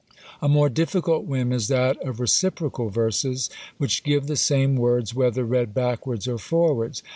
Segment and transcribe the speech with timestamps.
[0.41, 5.45] A more difficult whim is that of "Reciprocal Verses," which give the same words whether
[5.45, 7.03] read backwards or forwards.